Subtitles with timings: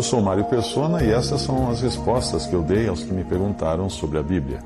[0.00, 3.22] Eu sou Mário Persona e essas são as respostas que eu dei aos que me
[3.22, 4.60] perguntaram sobre a Bíblia.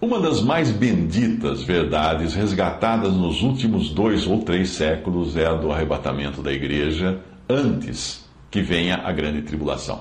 [0.00, 5.70] Uma das mais benditas verdades resgatadas nos últimos dois ou três séculos é a do
[5.70, 10.00] arrebatamento da igreja antes que venha a grande tribulação.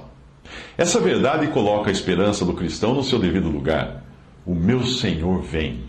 [0.76, 4.04] Essa verdade coloca a esperança do cristão no seu devido lugar.
[4.44, 5.82] O meu Senhor vem,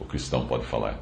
[0.00, 0.98] o cristão pode falar.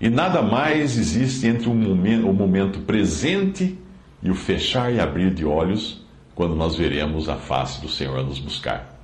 [0.00, 3.78] E nada mais existe entre o momento, o momento presente
[4.22, 6.04] e o fechar e abrir de olhos
[6.34, 8.98] quando nós veremos a face do Senhor a nos buscar.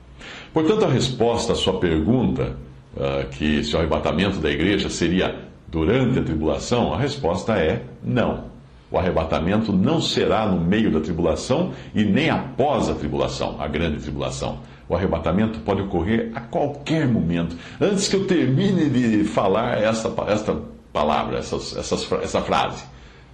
[0.53, 2.57] Portanto, a resposta à sua pergunta,
[2.97, 5.35] uh, que se o arrebatamento da igreja seria
[5.69, 8.45] durante a tribulação, a resposta é não.
[8.91, 14.01] O arrebatamento não será no meio da tribulação e nem após a tribulação, a grande
[14.01, 14.61] tribulação.
[14.89, 17.57] O arrebatamento pode ocorrer a qualquer momento.
[17.81, 20.57] Antes que eu termine de falar esta, esta
[20.93, 22.85] palavra, essas, essas, essa frase.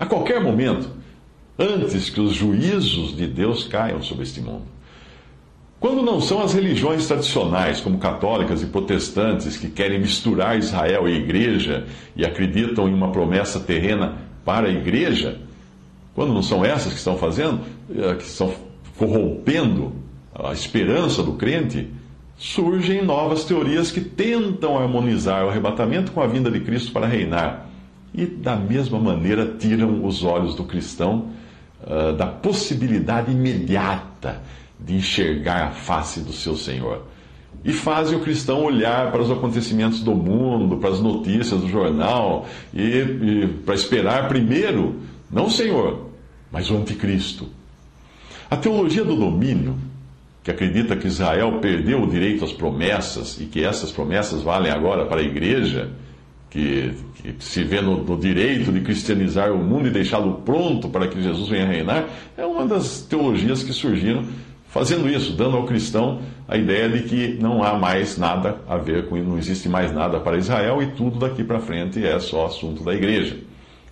[0.00, 0.88] A qualquer momento.
[1.58, 4.62] Antes que os juízos de Deus caiam sobre este mundo.
[5.78, 11.16] Quando não são as religiões tradicionais, como católicas e protestantes, que querem misturar Israel e
[11.16, 15.40] igreja e acreditam em uma promessa terrena para a igreja,
[16.14, 17.60] quando não são essas que estão fazendo,
[17.92, 18.54] eh, que estão
[18.96, 19.92] corrompendo
[20.32, 21.88] a esperança do crente,
[22.38, 27.68] surgem novas teorias que tentam harmonizar o arrebatamento com a vinda de Cristo para reinar.
[28.14, 31.30] E, da mesma maneira, tiram os olhos do cristão
[31.84, 34.40] uh, da possibilidade imediata
[34.78, 37.02] de enxergar a face do seu Senhor.
[37.64, 42.46] E fazem o cristão olhar para os acontecimentos do mundo, para as notícias do jornal,
[42.74, 44.96] e, e para esperar primeiro,
[45.30, 46.08] não o Senhor,
[46.50, 47.48] mas o anticristo.
[48.50, 49.76] A teologia do domínio,
[50.42, 55.06] que acredita que Israel perdeu o direito às promessas e que essas promessas valem agora
[55.06, 55.90] para a igreja,
[56.52, 61.08] que, que se vê no, no, direito de cristianizar o mundo e deixá-lo pronto para
[61.08, 62.04] que Jesus venha reinar,
[62.36, 64.22] é uma das teologias que surgiram
[64.68, 69.06] fazendo isso, dando ao cristão a ideia de que não há mais nada a ver
[69.06, 72.84] com, não existe mais nada para Israel e tudo daqui para frente é só assunto
[72.84, 73.38] da igreja.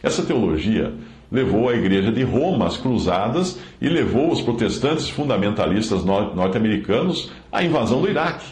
[0.02, 0.92] Essa teologia
[1.32, 8.02] levou a igreja de Roma às cruzadas e levou os protestantes fundamentalistas norte-americanos à invasão
[8.02, 8.46] do Iraque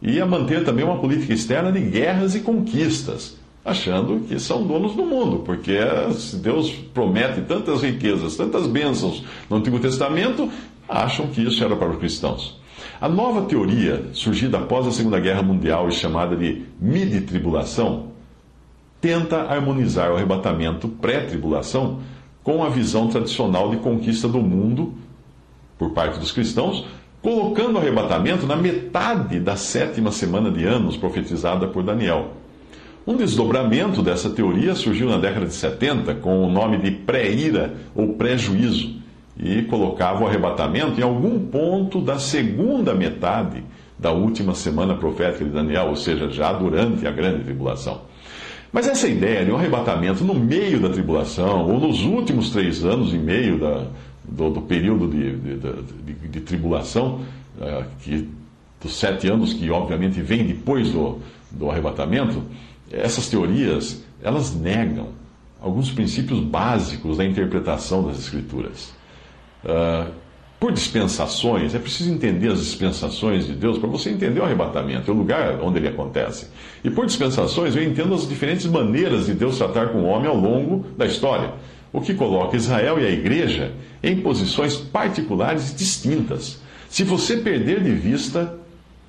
[0.00, 4.94] e a manter também uma política externa de guerras e conquistas, achando que são donos
[4.94, 5.78] do mundo, porque
[6.14, 10.50] se Deus promete tantas riquezas, tantas bênçãos no Antigo Testamento,
[10.88, 12.60] acham que isso era para os cristãos.
[13.00, 18.08] A nova teoria, surgida após a Segunda Guerra Mundial e chamada de midi-tribulação,
[19.00, 22.00] tenta harmonizar o arrebatamento pré-tribulação
[22.42, 24.94] com a visão tradicional de conquista do mundo
[25.78, 26.84] por parte dos cristãos,
[27.20, 32.41] colocando o arrebatamento na metade da sétima semana de anos profetizada por Daniel.
[33.04, 38.14] Um desdobramento dessa teoria surgiu na década de 70 com o nome de pré-ira ou
[38.14, 39.02] pré-juízo
[39.36, 43.64] e colocava o arrebatamento em algum ponto da segunda metade
[43.98, 48.02] da última semana profética de Daniel, ou seja, já durante a grande tribulação.
[48.72, 53.12] Mas essa ideia de um arrebatamento no meio da tribulação, ou nos últimos três anos
[53.12, 53.86] e meio da,
[54.24, 57.20] do, do, período de, de, de, de tribulação,
[57.58, 58.28] uh, que,
[58.80, 61.18] dos sete anos que obviamente vem depois do,
[61.50, 62.42] do arrebatamento,
[62.92, 65.08] essas teorias, elas negam
[65.60, 68.92] alguns princípios básicos da interpretação das Escrituras.
[69.64, 70.10] Uh,
[70.58, 75.14] por dispensações, é preciso entender as dispensações de Deus para você entender o arrebatamento, o
[75.14, 76.46] lugar onde ele acontece.
[76.84, 80.36] E por dispensações, eu entendo as diferentes maneiras de Deus tratar com o homem ao
[80.36, 81.52] longo da história,
[81.92, 83.72] o que coloca Israel e a igreja
[84.02, 86.60] em posições particulares distintas.
[86.88, 88.56] Se você perder de vista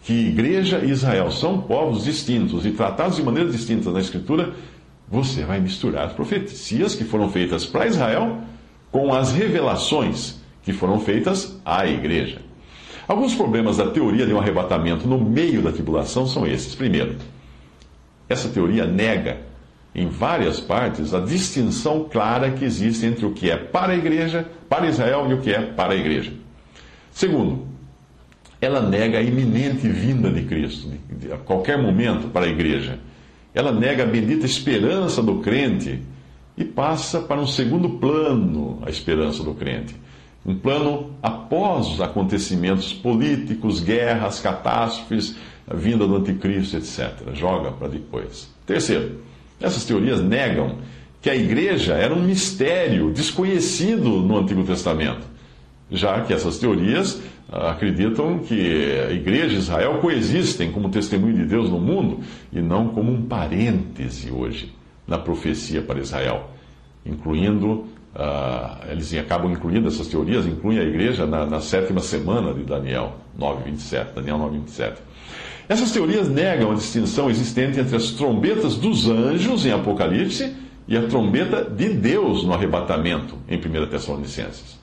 [0.03, 4.53] que igreja e Israel são povos distintos e tratados de maneira distinta na Escritura,
[5.09, 8.39] você vai misturar as profecias que foram feitas para Israel
[8.91, 12.41] com as revelações que foram feitas à igreja.
[13.07, 16.75] Alguns problemas da teoria de um arrebatamento no meio da tribulação são esses.
[16.75, 17.15] Primeiro,
[18.27, 19.41] essa teoria nega
[19.95, 24.49] em várias partes a distinção clara que existe entre o que é para a igreja,
[24.67, 26.33] para Israel e o que é para a igreja.
[27.11, 27.72] Segundo,
[28.63, 30.89] ela nega a iminente vinda de Cristo,
[31.33, 32.99] a qualquer momento, para a igreja.
[33.53, 35.99] Ela nega a bendita esperança do crente
[36.57, 39.95] e passa para um segundo plano a esperança do crente.
[40.45, 45.35] Um plano após os acontecimentos políticos, guerras, catástrofes,
[45.67, 47.33] a vinda do anticristo, etc.
[47.33, 48.49] Joga para depois.
[48.65, 49.19] Terceiro,
[49.59, 50.77] essas teorias negam
[51.21, 55.32] que a igreja era um mistério desconhecido no Antigo Testamento,
[55.93, 61.45] já que essas teorias ah, acreditam que a igreja e Israel coexistem como testemunho de
[61.45, 62.19] Deus no mundo
[62.51, 64.73] e não como um parêntese hoje
[65.07, 66.49] na profecia para Israel,
[67.05, 67.85] incluindo,
[68.15, 73.17] uh, eles acabam incluindo essas teorias, incluem a igreja na, na sétima semana de Daniel
[73.37, 74.93] 9:27, Daniel 9:27.
[75.67, 80.53] Essas teorias negam a distinção existente entre as trombetas dos anjos em Apocalipse
[80.87, 84.82] e a trombeta de Deus no arrebatamento em 1 Tessalonicenses.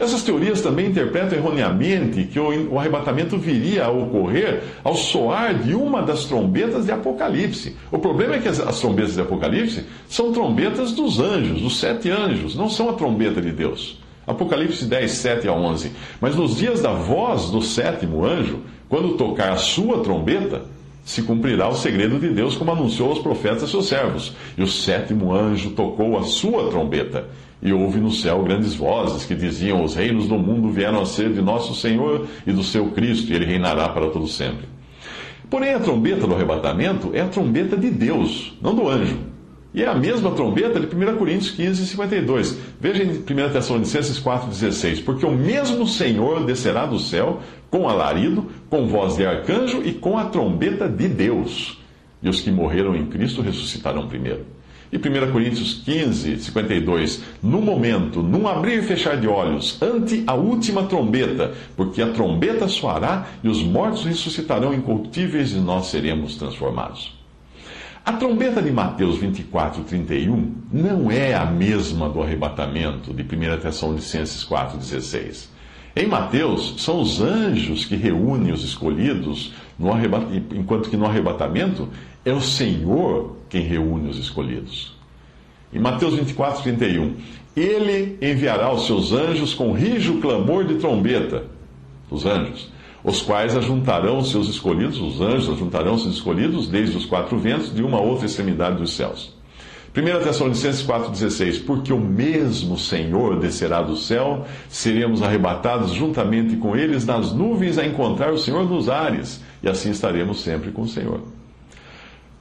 [0.00, 6.00] Essas teorias também interpretam erroneamente que o arrebatamento viria a ocorrer ao soar de uma
[6.00, 7.76] das trombetas de Apocalipse.
[7.92, 12.10] O problema é que as, as trombetas de Apocalipse são trombetas dos anjos, dos sete
[12.10, 14.00] anjos, não são a trombeta de Deus.
[14.26, 15.92] Apocalipse 10, 7 a 11.
[16.18, 20.62] Mas nos dias da voz do sétimo anjo, quando tocar a sua trombeta,
[21.04, 24.32] se cumprirá o segredo de Deus, como anunciou aos profetas seus servos.
[24.56, 27.28] E o sétimo anjo tocou a sua trombeta.
[27.62, 31.32] E houve no céu grandes vozes que diziam: Os reinos do mundo vieram a ser
[31.32, 34.66] de nosso Senhor e do seu Cristo, e ele reinará para todo sempre.
[35.50, 39.18] Porém, a trombeta do arrebatamento é a trombeta de Deus, não do anjo.
[39.72, 42.58] E é a mesma trombeta de 1 Coríntios 15, 52.
[42.80, 45.04] Veja em 1 Tessalonicenses 4,16.
[45.04, 47.40] Porque o mesmo Senhor descerá do céu
[47.70, 51.78] com alarido, com voz de arcanjo e com a trombeta de Deus.
[52.20, 54.44] E os que morreram em Cristo ressuscitarão primeiro.
[54.92, 60.34] E 1 Coríntios 15, 52, no momento, num abrir e fechar de olhos, ante a
[60.34, 67.20] última trombeta, porque a trombeta soará e os mortos ressuscitarão incorruptíveis e nós seremos transformados.
[68.04, 74.42] A trombeta de Mateus 24, 31 não é a mesma do arrebatamento de 1 Tessalonicenses
[74.42, 75.50] 4, 16.
[75.94, 79.90] Em Mateus, são os anjos que reúnem os escolhidos, no
[80.52, 81.88] enquanto que no arrebatamento
[82.24, 84.94] é o Senhor quem reúne os escolhidos.
[85.72, 87.14] Em Mateus 24, 31,
[87.54, 91.44] ele enviará os seus anjos com rijo clamor de trombeta,
[92.10, 92.70] os anjos,
[93.04, 97.38] os quais ajuntarão os seus escolhidos, os anjos ajuntarão os seus escolhidos desde os quatro
[97.38, 99.34] ventos de uma outra extremidade dos céus.
[99.96, 107.04] 1 Tessalonicenses 4,16: Porque o mesmo Senhor descerá do céu, seremos arrebatados juntamente com eles
[107.04, 111.20] nas nuvens a encontrar o Senhor nos ares, e assim estaremos sempre com o Senhor.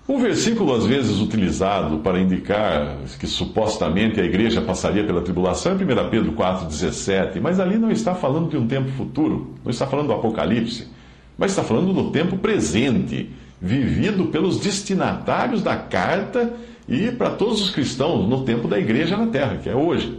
[0.10, 5.76] Um versículo às vezes utilizado para indicar que supostamente a igreja passaria pela tribulação é
[5.76, 10.08] 1 Pedro 4,17, mas ali não está falando de um tempo futuro, não está falando
[10.08, 10.88] do Apocalipse,
[11.38, 13.30] mas está falando do tempo presente,
[13.62, 16.54] vivido pelos destinatários da carta
[16.88, 20.18] e para todos os cristãos no tempo da igreja na terra, que é hoje.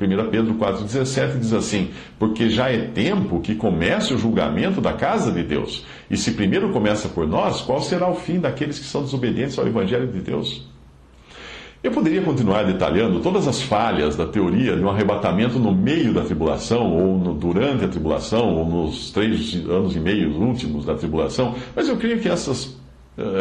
[0.00, 5.30] 1 Pedro 4,17 diz assim: Porque já é tempo que comece o julgamento da casa
[5.30, 5.84] de Deus.
[6.10, 9.66] E se primeiro começa por nós, qual será o fim daqueles que são desobedientes ao
[9.66, 10.66] Evangelho de Deus?
[11.82, 16.22] Eu poderia continuar detalhando todas as falhas da teoria de um arrebatamento no meio da
[16.22, 21.54] tribulação, ou no, durante a tribulação, ou nos três anos e meio últimos da tribulação,
[21.74, 22.79] mas eu creio que essas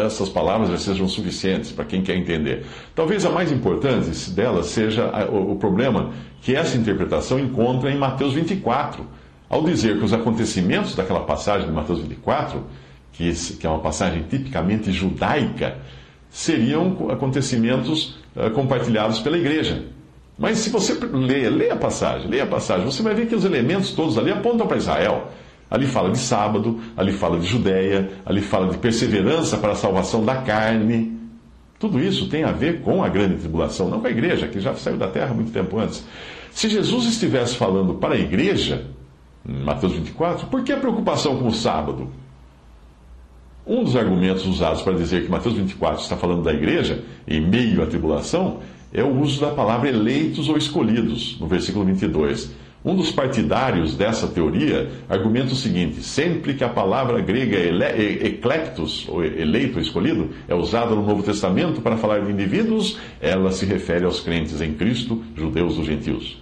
[0.05, 2.65] essas palavras já sejam suficientes para quem quer entender.
[2.95, 6.11] Talvez a mais importante delas seja o problema
[6.41, 9.05] que essa interpretação encontra em Mateus 24,
[9.49, 12.63] ao dizer que os acontecimentos daquela passagem de Mateus 24,
[13.13, 13.33] que,
[13.63, 15.77] é uma passagem tipicamente judaica,
[16.29, 19.83] seriam acontecimentos eh, compartilhados pela igreja.
[20.37, 23.43] Mas se você ler, lê a passagem, lê a passagem, você vai ver que os
[23.43, 25.31] elementos todos ali apontam para Israel.
[25.69, 30.25] Ali fala de sábado, ali fala de Judéia, ali fala de perseverança para a salvação
[30.25, 31.17] da carne.
[31.77, 34.73] Tudo isso tem a ver com a grande tribulação, não com a igreja, que já
[34.75, 36.03] saiu da terra muito tempo antes.
[36.51, 38.87] Se Jesus estivesse falando para a igreja,
[39.47, 42.09] em Mateus 24, por que a preocupação com o sábado?
[43.65, 47.83] Um dos argumentos usados para dizer que Mateus 24 está falando da igreja, em meio
[47.83, 48.59] à tribulação,
[48.91, 52.51] é o uso da palavra eleitos ou escolhidos, no versículo 22.
[52.83, 57.57] Um dos partidários dessa teoria argumenta o seguinte: sempre que a palavra grega
[58.25, 63.51] eclectos, ou eleito ou escolhido, é usada no Novo Testamento para falar de indivíduos, ela
[63.51, 66.41] se refere aos crentes em Cristo, judeus ou gentios.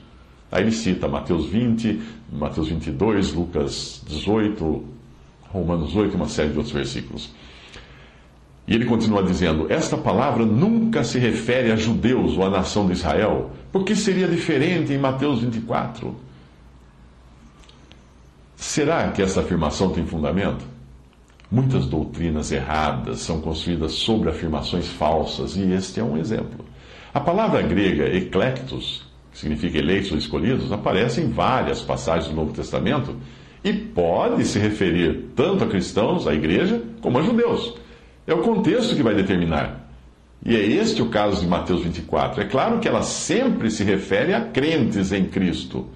[0.51, 2.00] Aí ele cita Mateus 20,
[2.32, 4.84] Mateus 22, Lucas 18,
[5.51, 7.32] Romanos 8 e uma série de outros versículos.
[8.67, 12.94] E ele continua dizendo: Esta palavra nunca se refere a judeus ou à nação de
[12.94, 16.26] Israel, porque seria diferente em Mateus 24.
[18.57, 20.65] Será que essa afirmação tem fundamento?
[21.49, 26.65] Muitas doutrinas erradas são construídas sobre afirmações falsas e este é um exemplo.
[27.13, 32.51] A palavra grega eclectos, que significa eleitos ou escolhidos, aparece em várias passagens do Novo
[32.51, 33.15] Testamento
[33.63, 37.75] e pode se referir tanto a cristãos, a igreja, como a judeus.
[38.25, 39.87] É o contexto que vai determinar.
[40.43, 42.41] E é este o caso de Mateus 24.
[42.41, 45.87] É claro que ela sempre se refere a crentes em Cristo.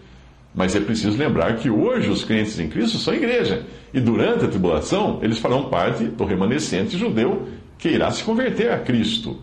[0.53, 3.65] Mas é preciso lembrar que hoje os crentes em Cristo são igreja.
[3.93, 8.79] E durante a tribulação, eles farão parte do remanescente judeu que irá se converter a
[8.79, 9.39] Cristo.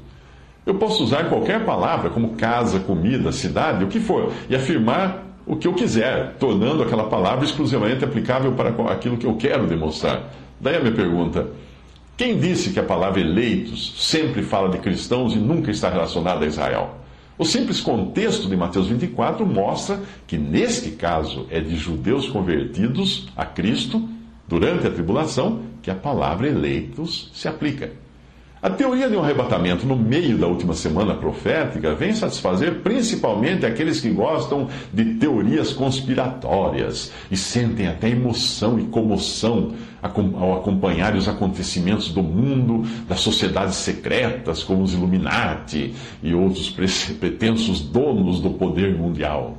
[0.67, 5.57] Eu posso usar qualquer palavra, como casa, comida, cidade, o que for, e afirmar o
[5.57, 10.31] que eu quiser, tornando aquela palavra exclusivamente aplicável para aquilo que eu quero demonstrar.
[10.61, 11.49] Daí a minha pergunta:
[12.19, 16.49] quem disse que a palavra eleitos sempre fala de cristãos e nunca está relacionada a
[16.49, 16.98] Israel?
[17.39, 23.47] O simples contexto de Mateus 24 mostra que, neste caso, é de judeus convertidos a
[23.47, 24.09] Cristo
[24.49, 27.93] durante a tribulação que a palavra eleitos se aplica.
[28.61, 34.01] A teoria de um arrebatamento no meio da última semana profética vem satisfazer principalmente aqueles
[34.01, 42.11] que gostam de teorias conspiratórias e sentem até emoção e comoção ao acompanhar os acontecimentos
[42.11, 46.69] do mundo, das sociedades secretas, como os Illuminati e outros
[47.21, 49.57] pretensos donos do poder mundial.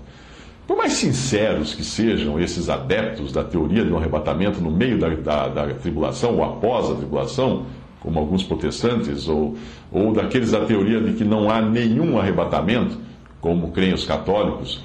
[0.68, 5.08] Por mais sinceros que sejam esses adeptos da teoria de um arrebatamento no meio da,
[5.10, 7.66] da, da tribulação ou após a tribulação,
[8.02, 9.56] como alguns protestantes, ou,
[9.92, 12.98] ou daqueles da teoria de que não há nenhum arrebatamento,
[13.42, 14.82] como creem os católicos,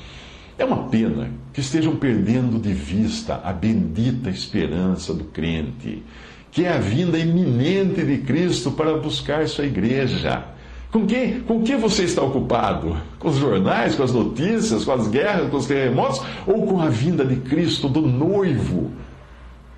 [0.56, 6.02] é uma pena que estejam perdendo de vista a bendita esperança do crente,
[6.50, 10.44] que é a vinda iminente de Cristo para buscar sua igreja.
[10.92, 12.97] Com que, com que você está ocupado?
[13.18, 16.23] Com os jornais, com as notícias, com as guerras, com os terremotos?
[16.47, 18.92] Ou com a vinda de Cristo, do noivo?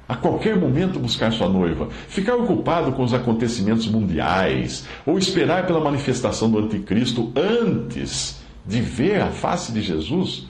[0.08, 5.80] A qualquer momento buscar sua noiva, ficar ocupado com os acontecimentos mundiais, ou esperar pela
[5.80, 10.46] manifestação do Anticristo antes de ver a face de Jesus,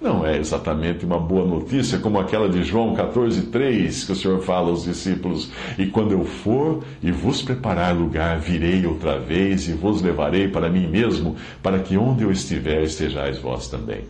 [0.00, 4.68] não é exatamente uma boa notícia como aquela de João 14,3, que o Senhor fala
[4.68, 10.02] aos discípulos: E quando eu for e vos preparar lugar, virei outra vez e vos
[10.02, 14.02] levarei para mim mesmo, para que onde eu estiver estejais vós também.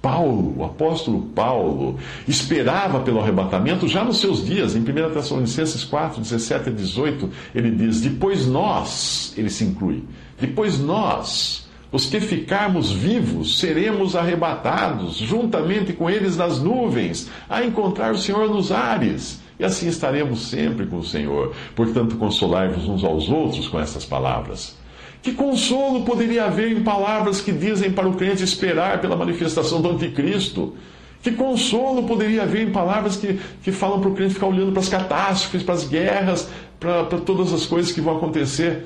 [0.00, 6.20] Paulo, o apóstolo Paulo, esperava pelo arrebatamento já nos seus dias, em 1 Tessalonicenses 4,
[6.20, 10.04] 17 a 18, ele diz: Depois nós, ele se inclui,
[10.40, 18.12] depois nós, os que ficarmos vivos, seremos arrebatados, juntamente com eles nas nuvens, a encontrar
[18.12, 19.40] o Senhor nos ares.
[19.58, 21.52] E assim estaremos sempre com o Senhor.
[21.74, 24.77] Portanto, consolai-vos uns aos outros com essas palavras.
[25.22, 29.90] Que consolo poderia haver em palavras que dizem para o crente esperar pela manifestação do
[29.90, 30.74] anticristo?
[31.22, 34.80] Que consolo poderia haver em palavras que, que falam para o crente ficar olhando para
[34.80, 36.48] as catástrofes, para as guerras,
[36.78, 38.84] para, para todas as coisas que vão acontecer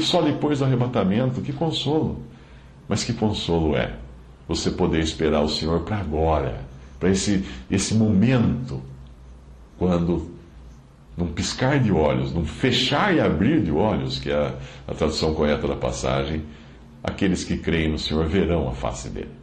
[0.00, 1.40] só depois do arrebatamento?
[1.40, 2.20] Que consolo!
[2.88, 3.94] Mas que consolo é
[4.46, 6.60] você poder esperar o Senhor para agora,
[7.00, 8.82] para esse, esse momento,
[9.78, 10.31] quando
[11.16, 14.54] num piscar de olhos, num fechar e abrir de olhos, que é a,
[14.88, 16.44] a tradução correta da passagem,
[17.02, 19.42] aqueles que creem no Senhor verão a face dele.